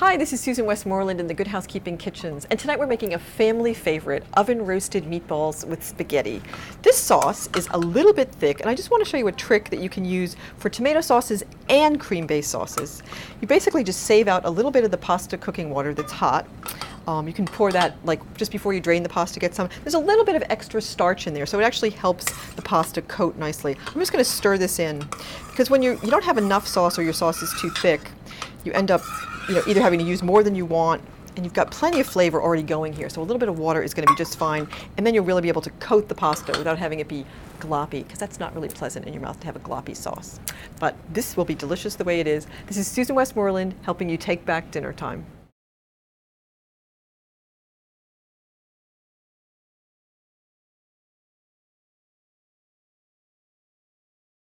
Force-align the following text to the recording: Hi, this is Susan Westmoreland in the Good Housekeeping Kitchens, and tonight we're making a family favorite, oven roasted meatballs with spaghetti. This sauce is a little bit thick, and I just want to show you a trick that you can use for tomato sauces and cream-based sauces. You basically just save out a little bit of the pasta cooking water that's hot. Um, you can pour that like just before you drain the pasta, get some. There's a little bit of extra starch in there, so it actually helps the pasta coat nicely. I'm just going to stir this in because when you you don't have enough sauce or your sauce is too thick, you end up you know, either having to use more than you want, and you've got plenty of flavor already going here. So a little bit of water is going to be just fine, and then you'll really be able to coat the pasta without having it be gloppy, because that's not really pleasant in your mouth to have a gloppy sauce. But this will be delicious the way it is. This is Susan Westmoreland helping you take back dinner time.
Hi, 0.00 0.16
this 0.16 0.32
is 0.32 0.40
Susan 0.40 0.64
Westmoreland 0.64 1.20
in 1.20 1.26
the 1.26 1.34
Good 1.34 1.48
Housekeeping 1.48 1.98
Kitchens, 1.98 2.46
and 2.48 2.58
tonight 2.58 2.78
we're 2.78 2.86
making 2.86 3.12
a 3.12 3.18
family 3.18 3.74
favorite, 3.74 4.24
oven 4.32 4.64
roasted 4.64 5.04
meatballs 5.04 5.62
with 5.66 5.84
spaghetti. 5.84 6.40
This 6.80 6.96
sauce 6.96 7.50
is 7.54 7.68
a 7.72 7.78
little 7.78 8.14
bit 8.14 8.32
thick, 8.32 8.60
and 8.60 8.70
I 8.70 8.74
just 8.74 8.90
want 8.90 9.04
to 9.04 9.10
show 9.10 9.18
you 9.18 9.28
a 9.28 9.32
trick 9.32 9.68
that 9.68 9.78
you 9.78 9.90
can 9.90 10.06
use 10.06 10.36
for 10.56 10.70
tomato 10.70 11.02
sauces 11.02 11.44
and 11.68 12.00
cream-based 12.00 12.50
sauces. 12.50 13.02
You 13.42 13.46
basically 13.46 13.84
just 13.84 14.04
save 14.04 14.26
out 14.26 14.46
a 14.46 14.50
little 14.50 14.70
bit 14.70 14.84
of 14.84 14.90
the 14.90 14.96
pasta 14.96 15.36
cooking 15.36 15.68
water 15.68 15.92
that's 15.92 16.12
hot. 16.12 16.46
Um, 17.06 17.26
you 17.26 17.34
can 17.34 17.44
pour 17.44 17.70
that 17.70 17.94
like 18.06 18.22
just 18.38 18.52
before 18.52 18.72
you 18.72 18.80
drain 18.80 19.02
the 19.02 19.08
pasta, 19.10 19.38
get 19.38 19.54
some. 19.54 19.68
There's 19.84 19.94
a 19.94 19.98
little 19.98 20.24
bit 20.24 20.34
of 20.34 20.42
extra 20.48 20.80
starch 20.80 21.26
in 21.26 21.34
there, 21.34 21.44
so 21.44 21.60
it 21.60 21.64
actually 21.64 21.90
helps 21.90 22.24
the 22.52 22.62
pasta 22.62 23.02
coat 23.02 23.36
nicely. 23.36 23.76
I'm 23.86 24.00
just 24.00 24.12
going 24.12 24.24
to 24.24 24.30
stir 24.30 24.56
this 24.56 24.78
in 24.78 25.00
because 25.50 25.68
when 25.68 25.82
you 25.82 25.98
you 26.02 26.10
don't 26.10 26.24
have 26.24 26.38
enough 26.38 26.66
sauce 26.66 26.98
or 26.98 27.02
your 27.02 27.12
sauce 27.12 27.42
is 27.42 27.52
too 27.60 27.68
thick, 27.68 28.00
you 28.64 28.72
end 28.72 28.90
up 28.90 29.02
you 29.48 29.54
know, 29.54 29.62
either 29.66 29.80
having 29.80 29.98
to 29.98 30.04
use 30.04 30.22
more 30.22 30.42
than 30.42 30.54
you 30.54 30.64
want, 30.64 31.02
and 31.36 31.44
you've 31.44 31.54
got 31.54 31.70
plenty 31.70 32.00
of 32.00 32.06
flavor 32.06 32.42
already 32.42 32.62
going 32.62 32.92
here. 32.92 33.08
So 33.08 33.20
a 33.20 33.24
little 33.24 33.38
bit 33.38 33.48
of 33.48 33.58
water 33.58 33.82
is 33.82 33.94
going 33.94 34.06
to 34.06 34.12
be 34.12 34.16
just 34.16 34.38
fine, 34.38 34.68
and 34.96 35.06
then 35.06 35.14
you'll 35.14 35.24
really 35.24 35.42
be 35.42 35.48
able 35.48 35.62
to 35.62 35.70
coat 35.72 36.08
the 36.08 36.14
pasta 36.14 36.52
without 36.58 36.78
having 36.78 37.00
it 37.00 37.08
be 37.08 37.24
gloppy, 37.60 38.02
because 38.02 38.18
that's 38.18 38.40
not 38.40 38.54
really 38.54 38.68
pleasant 38.68 39.06
in 39.06 39.12
your 39.12 39.22
mouth 39.22 39.38
to 39.40 39.46
have 39.46 39.56
a 39.56 39.60
gloppy 39.60 39.96
sauce. 39.96 40.40
But 40.78 40.96
this 41.12 41.36
will 41.36 41.44
be 41.44 41.54
delicious 41.54 41.94
the 41.94 42.04
way 42.04 42.20
it 42.20 42.26
is. 42.26 42.46
This 42.66 42.76
is 42.76 42.86
Susan 42.86 43.14
Westmoreland 43.14 43.74
helping 43.82 44.08
you 44.08 44.16
take 44.16 44.44
back 44.44 44.70
dinner 44.70 44.92
time. 44.92 45.24